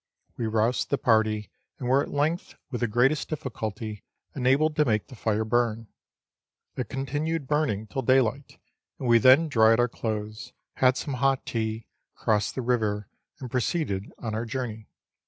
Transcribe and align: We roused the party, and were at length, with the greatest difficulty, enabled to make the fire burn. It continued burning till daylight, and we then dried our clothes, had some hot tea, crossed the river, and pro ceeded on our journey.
We 0.35 0.47
roused 0.47 0.89
the 0.89 0.97
party, 0.97 1.51
and 1.77 1.87
were 1.87 2.01
at 2.01 2.09
length, 2.09 2.55
with 2.71 2.81
the 2.81 2.87
greatest 2.87 3.29
difficulty, 3.29 4.03
enabled 4.35 4.75
to 4.77 4.85
make 4.85 5.05
the 5.09 5.15
fire 5.15 5.45
burn. 5.45 5.89
It 6.75 6.89
continued 6.89 7.47
burning 7.47 7.85
till 7.85 8.01
daylight, 8.01 8.57
and 8.97 9.07
we 9.07 9.19
then 9.19 9.47
dried 9.47 9.79
our 9.79 9.87
clothes, 9.87 10.53
had 10.77 10.97
some 10.97 11.13
hot 11.13 11.45
tea, 11.45 11.85
crossed 12.15 12.55
the 12.55 12.63
river, 12.63 13.09
and 13.39 13.51
pro 13.51 13.59
ceeded 13.61 14.09
on 14.17 14.33
our 14.33 14.45
journey. 14.45 14.89